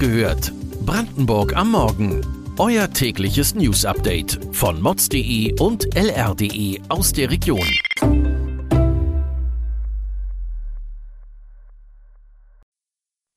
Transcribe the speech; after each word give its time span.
gehört. 0.00 0.52
Brandenburg 0.86 1.54
am 1.54 1.72
Morgen. 1.72 2.24
Euer 2.58 2.90
tägliches 2.90 3.54
News-Update 3.54 4.40
von 4.50 4.80
mods.de 4.80 5.60
und 5.60 5.94
lr.de 5.94 6.80
aus 6.88 7.12
der 7.12 7.30
Region. 7.30 7.68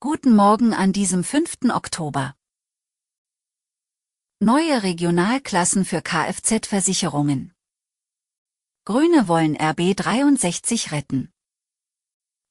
Guten 0.00 0.34
Morgen 0.34 0.72
an 0.72 0.92
diesem 0.92 1.22
5. 1.22 1.70
Oktober. 1.70 2.34
Neue 4.40 4.82
Regionalklassen 4.82 5.84
für 5.84 6.00
Kfz-Versicherungen. 6.00 7.52
Grüne 8.86 9.28
wollen 9.28 9.54
RB 9.56 9.94
63 9.94 10.92
retten. 10.92 11.30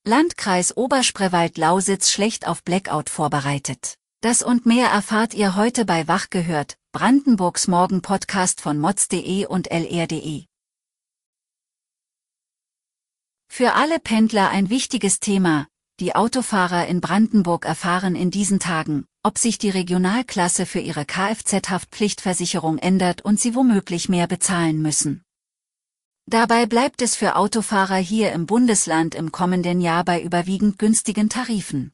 Landkreis 0.05 0.77
Oberspreewald-Lausitz 0.77 2.11
schlecht 2.11 2.47
auf 2.47 2.63
Blackout 2.63 3.09
vorbereitet. 3.09 3.97
Das 4.23 4.41
und 4.41 4.65
mehr 4.65 4.87
erfahrt 4.87 5.33
ihr 5.33 5.57
heute 5.57 5.83
bei 5.83 6.07
Wach 6.07 6.29
gehört, 6.29 6.77
Brandenburgs 6.93 7.67
Morgen-Podcast 7.67 8.61
von 8.61 8.79
mods.de 8.79 9.47
und 9.47 9.69
lr.de. 9.69 10.45
Für 13.49 13.73
alle 13.73 13.99
Pendler 13.99 14.49
ein 14.49 14.69
wichtiges 14.69 15.19
Thema. 15.19 15.67
Die 15.99 16.15
Autofahrer 16.15 16.87
in 16.87 17.01
Brandenburg 17.01 17.65
erfahren 17.65 18.15
in 18.15 18.31
diesen 18.31 18.61
Tagen, 18.61 19.05
ob 19.23 19.37
sich 19.37 19.57
die 19.57 19.71
Regionalklasse 19.71 20.65
für 20.65 20.79
ihre 20.79 21.03
Kfz-Haftpflichtversicherung 21.03 22.77
ändert 22.77 23.23
und 23.23 23.41
sie 23.41 23.55
womöglich 23.55 24.07
mehr 24.07 24.27
bezahlen 24.27 24.81
müssen. 24.81 25.21
Dabei 26.27 26.65
bleibt 26.65 27.01
es 27.01 27.17
für 27.17 27.35
Autofahrer 27.35 27.97
hier 27.97 28.31
im 28.31 28.45
Bundesland 28.45 29.15
im 29.15 29.33
kommenden 29.33 29.81
Jahr 29.81 30.05
bei 30.05 30.21
überwiegend 30.21 30.79
günstigen 30.79 31.27
Tarifen. 31.27 31.91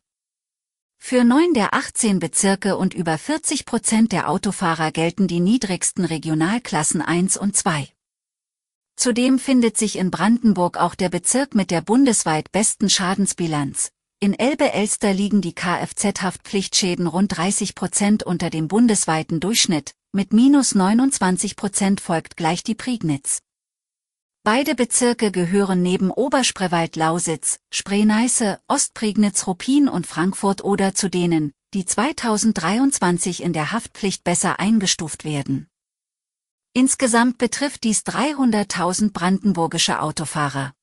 Für 1.01 1.23
neun 1.23 1.53
der 1.55 1.73
18 1.73 2.19
Bezirke 2.19 2.77
und 2.77 2.93
über 2.93 3.17
40 3.17 3.65
Prozent 3.65 4.11
der 4.11 4.29
Autofahrer 4.29 4.91
gelten 4.91 5.27
die 5.27 5.39
niedrigsten 5.39 6.05
Regionalklassen 6.05 7.01
1 7.01 7.37
und 7.37 7.55
2. 7.55 7.87
Zudem 8.95 9.39
findet 9.39 9.77
sich 9.77 9.97
in 9.97 10.11
Brandenburg 10.11 10.77
auch 10.77 10.93
der 10.93 11.09
Bezirk 11.09 11.55
mit 11.55 11.71
der 11.71 11.81
bundesweit 11.81 12.51
besten 12.51 12.89
Schadensbilanz. 12.89 13.91
In 14.19 14.37
Elbe-Elster 14.37 15.13
liegen 15.13 15.41
die 15.41 15.55
Kfz-Haftpflichtschäden 15.55 17.07
rund 17.07 17.35
30 17.35 17.73
Prozent 17.73 18.23
unter 18.23 18.49
dem 18.49 18.67
bundesweiten 18.67 19.39
Durchschnitt, 19.39 19.93
mit 20.11 20.33
minus 20.33 20.75
29 20.75 21.55
Prozent 21.55 22.01
folgt 22.01 22.35
gleich 22.35 22.61
die 22.61 22.75
Prignitz. 22.75 23.39
Beide 24.43 24.73
Bezirke 24.73 25.31
gehören 25.31 25.81
neben 25.81 26.11
Oberspreewald-Lausitz, 26.11 27.59
Spree-Neiße, 27.71 28.59
Ostprignitz-Ruppin 28.67 29.89
und 29.89 30.07
Frankfurt-Oder 30.07 30.95
zu 30.95 31.09
denen, 31.09 31.51
die 31.73 31.85
2023 31.85 33.43
in 33.43 33.51
der 33.51 33.73
Haftpflicht 33.73 34.23
besser 34.23 34.59
eingestuft 34.59 35.25
werden. 35.25 35.67
Insgesamt 36.73 37.37
betrifft 37.37 37.83
dies 37.83 38.03
300.000 38.03 39.11
brandenburgische 39.11 40.01
Autofahrer. 40.01 40.73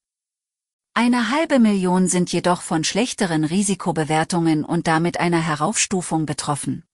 Eine 0.92 1.30
halbe 1.30 1.58
Million 1.58 2.08
sind 2.08 2.32
jedoch 2.32 2.60
von 2.60 2.84
schlechteren 2.84 3.44
Risikobewertungen 3.44 4.64
und 4.64 4.86
damit 4.86 5.18
einer 5.18 5.40
Heraufstufung 5.40 6.26
betroffen. 6.26 6.84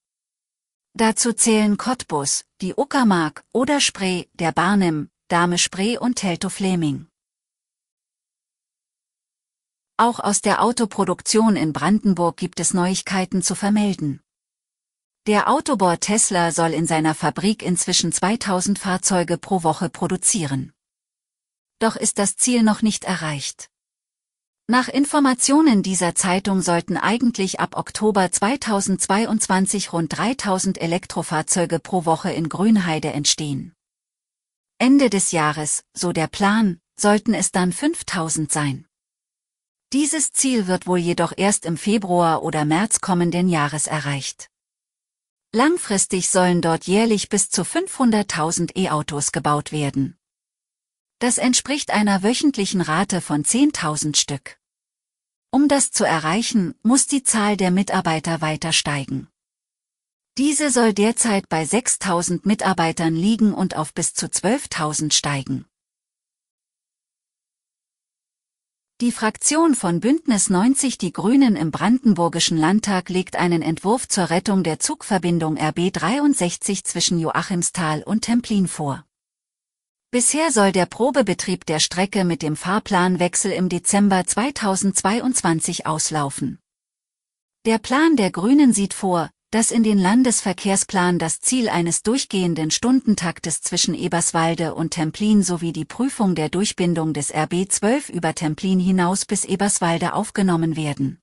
Dazu 0.93 1.33
zählen 1.33 1.77
Cottbus, 1.77 2.45
die 2.61 2.73
Uckermark, 2.75 3.43
oder 3.51 3.79
Spree, 3.79 4.25
der 4.33 4.51
Barnim, 4.51 5.09
Dame 5.33 5.57
Spree 5.57 5.97
und 5.97 6.17
Telto 6.17 6.47
Fleming. 6.47 7.07
Auch 9.97 10.19
aus 10.19 10.41
der 10.41 10.61
Autoproduktion 10.61 11.55
in 11.55 11.73
Brandenburg 11.73 12.37
gibt 12.37 12.59
es 12.59 12.75
Neuigkeiten 12.75 13.41
zu 13.41 13.55
vermelden. 13.55 14.21
Der 15.25 15.49
Autobauer 15.49 15.99
Tesla 15.99 16.51
soll 16.51 16.69
in 16.69 16.85
seiner 16.85 17.15
Fabrik 17.15 17.63
inzwischen 17.63 18.11
2000 18.11 18.77
Fahrzeuge 18.77 19.39
pro 19.39 19.63
Woche 19.63 19.89
produzieren. 19.89 20.71
Doch 21.79 21.95
ist 21.95 22.19
das 22.19 22.37
Ziel 22.37 22.61
noch 22.61 22.83
nicht 22.83 23.03
erreicht. 23.03 23.71
Nach 24.67 24.87
Informationen 24.87 25.81
dieser 25.81 26.13
Zeitung 26.13 26.61
sollten 26.61 26.95
eigentlich 26.95 27.59
ab 27.59 27.75
Oktober 27.75 28.31
2022 28.31 29.93
rund 29.93 30.15
3000 30.15 30.79
Elektrofahrzeuge 30.79 31.79
pro 31.79 32.05
Woche 32.05 32.31
in 32.31 32.49
Grünheide 32.49 33.13
entstehen. 33.13 33.73
Ende 34.83 35.09
des 35.09 35.31
Jahres, 35.31 35.85
so 35.93 36.11
der 36.11 36.27
Plan, 36.27 36.77
sollten 36.99 37.33
es 37.33 37.53
dann 37.53 37.71
5000 37.71 38.51
sein. 38.51 38.85
Dieses 39.93 40.33
Ziel 40.33 40.67
wird 40.67 40.87
wohl 40.87 40.97
jedoch 40.97 41.31
erst 41.37 41.65
im 41.65 41.77
Februar 41.77 42.43
oder 42.43 42.65
März 42.65 42.99
kommenden 42.99 43.47
Jahres 43.47 43.87
erreicht. 43.87 44.49
Langfristig 45.53 46.27
sollen 46.27 46.61
dort 46.61 46.83
jährlich 46.83 47.29
bis 47.29 47.49
zu 47.49 47.61
500.000 47.61 48.75
E-Autos 48.75 49.31
gebaut 49.31 49.71
werden. 49.71 50.17
Das 51.19 51.37
entspricht 51.37 51.89
einer 51.91 52.21
wöchentlichen 52.21 52.81
Rate 52.81 53.21
von 53.21 53.45
10.000 53.45 54.17
Stück. 54.17 54.57
Um 55.49 55.69
das 55.69 55.91
zu 55.91 56.03
erreichen, 56.03 56.75
muss 56.83 57.07
die 57.07 57.23
Zahl 57.23 57.55
der 57.55 57.71
Mitarbeiter 57.71 58.41
weiter 58.41 58.73
steigen. 58.73 59.29
Diese 60.39 60.71
soll 60.71 60.93
derzeit 60.93 61.47
bei 61.47 61.63
6000 61.63 62.47
Mitarbeitern 62.47 63.15
liegen 63.15 63.53
und 63.53 63.77
auf 63.77 63.93
bis 63.93 64.15
zu 64.15 64.25
12.000 64.25 65.13
steigen. 65.13 65.65
Die 68.99 69.11
Fraktion 69.11 69.75
von 69.75 69.99
Bündnis 69.99 70.49
90 70.49 70.97
Die 70.97 71.13
Grünen 71.13 71.55
im 71.55 71.69
Brandenburgischen 71.69 72.57
Landtag 72.57 73.09
legt 73.09 73.35
einen 73.35 73.61
Entwurf 73.61 74.07
zur 74.07 74.31
Rettung 74.31 74.63
der 74.63 74.79
Zugverbindung 74.79 75.55
RB 75.55 75.93
63 75.93 76.83
zwischen 76.83 77.19
Joachimsthal 77.19 78.01
und 78.01 78.21
Templin 78.21 78.67
vor. 78.67 79.05
Bisher 80.09 80.51
soll 80.51 80.71
der 80.71 80.87
Probebetrieb 80.87 81.65
der 81.65 81.79
Strecke 81.79 82.23
mit 82.23 82.41
dem 82.41 82.55
Fahrplanwechsel 82.55 83.51
im 83.51 83.69
Dezember 83.69 84.25
2022 84.25 85.85
auslaufen. 85.85 86.59
Der 87.65 87.77
Plan 87.77 88.15
der 88.15 88.31
Grünen 88.31 88.73
sieht 88.73 88.93
vor, 88.93 89.29
dass 89.53 89.69
in 89.69 89.83
den 89.83 89.99
Landesverkehrsplan 89.99 91.19
das 91.19 91.39
Ziel 91.39 91.69
eines 91.69 92.01
durchgehenden 92.01 92.71
Stundentaktes 92.71 93.61
zwischen 93.61 93.93
Eberswalde 93.93 94.73
und 94.73 94.89
Templin 94.89 95.43
sowie 95.43 95.71
die 95.71 95.85
Prüfung 95.85 96.33
der 96.33 96.49
Durchbindung 96.49 97.13
des 97.13 97.31
RB 97.31 97.69
12 97.69 98.09
über 98.09 98.33
Templin 98.33 98.79
hinaus 98.79 99.25
bis 99.25 99.45
Eberswalde 99.45 100.13
aufgenommen 100.13 100.75
werden. 100.75 101.19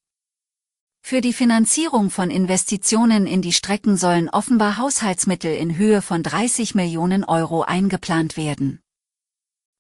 Für 1.02 1.20
die 1.20 1.32
Finanzierung 1.32 2.08
von 2.08 2.30
Investitionen 2.30 3.26
in 3.26 3.42
die 3.42 3.52
Strecken 3.52 3.96
sollen 3.96 4.28
offenbar 4.28 4.76
Haushaltsmittel 4.76 5.52
in 5.52 5.76
Höhe 5.76 6.00
von 6.00 6.22
30 6.22 6.76
Millionen 6.76 7.24
Euro 7.24 7.62
eingeplant 7.62 8.36
werden. 8.36 8.78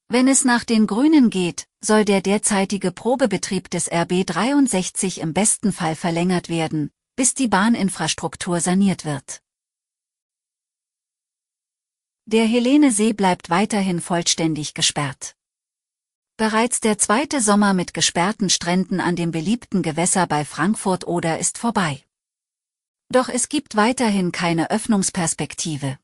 Wenn 0.08 0.26
es 0.26 0.44
nach 0.44 0.64
den 0.64 0.88
Grünen 0.88 1.30
geht, 1.30 1.66
soll 1.80 2.04
der 2.04 2.20
derzeitige 2.20 2.90
Probebetrieb 2.90 3.70
des 3.70 3.88
RB 3.92 4.26
63 4.26 5.20
im 5.20 5.34
besten 5.34 5.72
Fall 5.72 5.94
verlängert 5.94 6.48
werden, 6.48 6.90
bis 7.20 7.34
die 7.34 7.48
Bahninfrastruktur 7.48 8.60
saniert 8.60 9.04
wird. 9.04 9.42
Der 12.24 12.46
Helene-See 12.46 13.12
bleibt 13.12 13.50
weiterhin 13.50 14.00
vollständig 14.00 14.72
gesperrt. 14.72 15.36
Bereits 16.38 16.80
der 16.80 16.96
zweite 16.96 17.42
Sommer 17.42 17.74
mit 17.74 17.92
gesperrten 17.92 18.48
Stränden 18.48 19.00
an 19.00 19.16
dem 19.16 19.32
beliebten 19.32 19.82
Gewässer 19.82 20.26
bei 20.26 20.46
Frankfurt 20.46 21.06
oder 21.06 21.38
ist 21.38 21.58
vorbei. 21.58 22.02
Doch 23.10 23.28
es 23.28 23.50
gibt 23.50 23.76
weiterhin 23.76 24.32
keine 24.32 24.70
Öffnungsperspektive. 24.70 25.98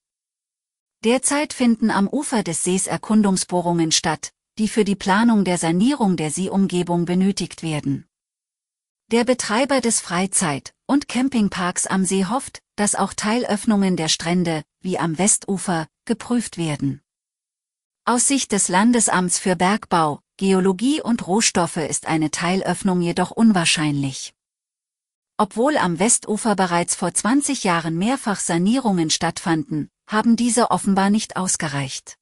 Derzeit 1.03 1.55
finden 1.55 1.91
am 1.91 2.09
Ufer 2.09 2.43
des 2.43 2.63
Sees 2.63 2.87
Erkundungsbohrungen 2.87 3.91
statt, 3.91 4.35
die 4.59 4.69
für 4.69 4.85
die 4.85 4.97
Planung 4.97 5.47
der 5.47 5.57
Sanierung 5.57 6.19
der 6.19 6.31
Seeumgebung 6.31 7.07
benötigt 7.07 7.63
werden. 7.63 8.07
Der 9.13 9.23
Betreiber 9.23 9.81
des 9.81 10.01
Freizeit- 10.01 10.73
und 10.85 11.07
Campingparks 11.07 11.87
am 11.87 12.05
See 12.05 12.25
hofft, 12.25 12.61
dass 12.75 12.97
auch 12.97 13.15
Teilöffnungen 13.15 13.97
der 13.97 14.09
Strände, 14.09 14.65
wie 14.81 14.99
am 14.99 15.17
Westufer, 15.17 15.87
geprüft 16.07 16.59
werden. 16.59 17.03
Aus 18.05 18.27
Sicht 18.27 18.51
des 18.51 18.67
Landesamts 18.67 19.39
für 19.39 19.55
Bergbau, 19.55 20.19
Geologie 20.37 21.01
und 21.01 21.25
Rohstoffe 21.29 21.77
ist 21.77 22.09
eine 22.09 22.33
Teilöffnung 22.33 23.01
jedoch 23.01 23.31
unwahrscheinlich. 23.31 24.35
Obwohl 25.37 25.77
am 25.77 26.01
Westufer 26.01 26.57
bereits 26.57 26.97
vor 26.97 27.15
20 27.15 27.63
Jahren 27.63 27.97
mehrfach 27.97 28.41
Sanierungen 28.41 29.11
stattfanden, 29.11 29.89
haben 30.09 30.35
diese 30.35 30.73
offenbar 30.73 31.11
nicht 31.11 31.37
ausgereicht. 31.37 32.17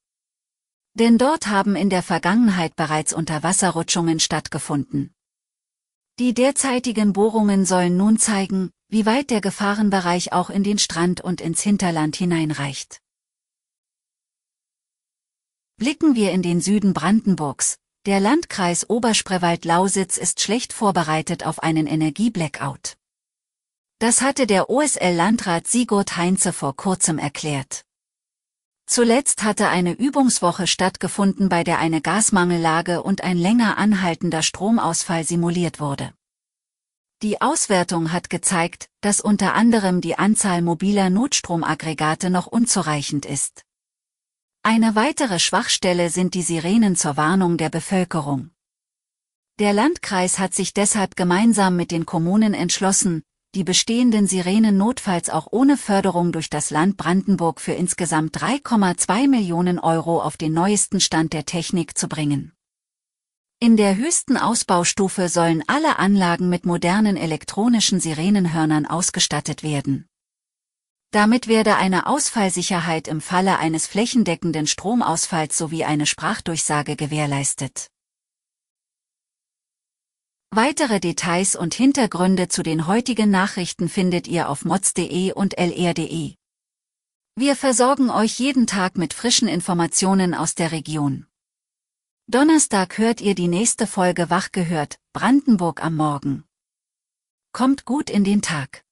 Denn 0.92 1.16
dort 1.16 1.46
haben 1.46 1.76
in 1.76 1.88
der 1.88 2.02
Vergangenheit 2.02 2.76
bereits 2.76 3.14
Unterwasserrutschungen 3.14 4.20
stattgefunden. 4.20 5.13
Die 6.20 6.32
derzeitigen 6.32 7.12
Bohrungen 7.12 7.66
sollen 7.66 7.96
nun 7.96 8.20
zeigen, 8.20 8.70
wie 8.88 9.04
weit 9.04 9.30
der 9.30 9.40
Gefahrenbereich 9.40 10.32
auch 10.32 10.48
in 10.48 10.62
den 10.62 10.78
Strand 10.78 11.20
und 11.20 11.40
ins 11.40 11.60
Hinterland 11.60 12.14
hineinreicht. 12.14 13.00
Blicken 15.76 16.14
wir 16.14 16.30
in 16.30 16.42
den 16.42 16.60
Süden 16.60 16.94
Brandenburgs. 16.94 17.78
Der 18.06 18.20
Landkreis 18.20 18.88
Oberspreewald-Lausitz 18.88 20.16
ist 20.16 20.40
schlecht 20.40 20.72
vorbereitet 20.72 21.44
auf 21.44 21.60
einen 21.64 21.88
Energieblackout. 21.88 22.96
Das 23.98 24.22
hatte 24.22 24.46
der 24.46 24.70
OSL-Landrat 24.70 25.66
Sigurd 25.66 26.16
Heinze 26.16 26.52
vor 26.52 26.76
kurzem 26.76 27.18
erklärt. 27.18 27.84
Zuletzt 28.86 29.42
hatte 29.42 29.68
eine 29.68 29.92
Übungswoche 29.92 30.66
stattgefunden, 30.66 31.48
bei 31.48 31.64
der 31.64 31.78
eine 31.78 32.00
Gasmangellage 32.00 33.02
und 33.02 33.22
ein 33.22 33.38
länger 33.38 33.78
anhaltender 33.78 34.42
Stromausfall 34.42 35.24
simuliert 35.24 35.80
wurde. 35.80 36.12
Die 37.22 37.40
Auswertung 37.40 38.12
hat 38.12 38.28
gezeigt, 38.28 38.90
dass 39.00 39.20
unter 39.20 39.54
anderem 39.54 40.02
die 40.02 40.18
Anzahl 40.18 40.60
mobiler 40.60 41.08
Notstromaggregate 41.08 42.28
noch 42.28 42.46
unzureichend 42.46 43.24
ist. 43.24 43.64
Eine 44.62 44.94
weitere 44.94 45.38
Schwachstelle 45.38 46.10
sind 46.10 46.34
die 46.34 46.42
Sirenen 46.42 46.96
zur 46.96 47.16
Warnung 47.16 47.56
der 47.56 47.70
Bevölkerung. 47.70 48.50
Der 49.58 49.72
Landkreis 49.72 50.38
hat 50.38 50.52
sich 50.52 50.74
deshalb 50.74 51.16
gemeinsam 51.16 51.76
mit 51.76 51.90
den 51.90 52.06
Kommunen 52.06 52.54
entschlossen, 52.54 53.22
die 53.54 53.64
bestehenden 53.64 54.26
Sirenen 54.26 54.76
notfalls 54.76 55.30
auch 55.30 55.46
ohne 55.50 55.76
Förderung 55.76 56.32
durch 56.32 56.50
das 56.50 56.70
Land 56.70 56.96
Brandenburg 56.96 57.60
für 57.60 57.72
insgesamt 57.72 58.36
3,2 58.36 59.28
Millionen 59.28 59.78
Euro 59.78 60.20
auf 60.20 60.36
den 60.36 60.52
neuesten 60.52 61.00
Stand 61.00 61.32
der 61.32 61.46
Technik 61.46 61.96
zu 61.96 62.08
bringen. 62.08 62.52
In 63.60 63.76
der 63.76 63.96
höchsten 63.96 64.36
Ausbaustufe 64.36 65.28
sollen 65.28 65.62
alle 65.68 65.98
Anlagen 65.98 66.48
mit 66.50 66.66
modernen 66.66 67.16
elektronischen 67.16 68.00
Sirenenhörnern 68.00 68.84
ausgestattet 68.84 69.62
werden. 69.62 70.06
Damit 71.12 71.46
werde 71.46 71.76
eine 71.76 72.06
Ausfallsicherheit 72.06 73.06
im 73.06 73.20
Falle 73.20 73.58
eines 73.58 73.86
flächendeckenden 73.86 74.66
Stromausfalls 74.66 75.56
sowie 75.56 75.84
eine 75.84 76.06
Sprachdurchsage 76.06 76.96
gewährleistet. 76.96 77.93
Weitere 80.56 81.00
Details 81.00 81.56
und 81.56 81.74
Hintergründe 81.74 82.46
zu 82.46 82.62
den 82.62 82.86
heutigen 82.86 83.28
Nachrichten 83.28 83.88
findet 83.88 84.28
ihr 84.28 84.48
auf 84.48 84.64
mods.de 84.64 85.32
und 85.32 85.58
lr.de. 85.58 86.34
Wir 87.34 87.56
versorgen 87.56 88.08
euch 88.08 88.38
jeden 88.38 88.68
Tag 88.68 88.96
mit 88.96 89.14
frischen 89.14 89.48
Informationen 89.48 90.32
aus 90.32 90.54
der 90.54 90.70
Region. 90.70 91.26
Donnerstag 92.28 92.98
hört 92.98 93.20
ihr 93.20 93.34
die 93.34 93.48
nächste 93.48 93.88
Folge 93.88 94.30
Wach 94.30 94.52
gehört, 94.52 95.00
Brandenburg 95.12 95.84
am 95.84 95.96
Morgen. 95.96 96.44
Kommt 97.52 97.84
gut 97.84 98.08
in 98.08 98.22
den 98.22 98.40
Tag. 98.40 98.84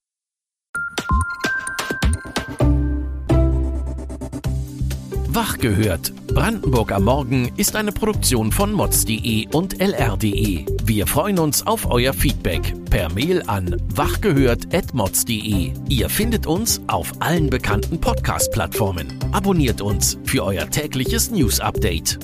Wach 5.29 5.59
gehört. 5.59 6.12
Brandenburg 6.26 6.91
am 6.91 7.05
Morgen 7.05 7.53
ist 7.56 7.76
eine 7.76 7.93
Produktion 7.93 8.50
von 8.50 8.73
mods.de 8.73 9.47
und 9.53 9.81
lr.de. 9.81 10.72
Wir 10.84 11.06
freuen 11.06 11.38
uns 11.38 11.64
auf 11.64 11.88
euer 11.88 12.12
Feedback 12.12 12.75
per 12.90 13.12
Mail 13.12 13.44
an 13.46 13.76
wachgehört.mods.de. 13.94 15.73
Ihr 15.88 16.08
findet 16.08 16.46
uns 16.46 16.81
auf 16.88 17.12
allen 17.20 17.49
bekannten 17.50 18.00
Podcast-Plattformen. 18.00 19.17
Abonniert 19.31 19.81
uns 19.81 20.19
für 20.25 20.44
euer 20.44 20.69
tägliches 20.69 21.31
News-Update. 21.31 22.19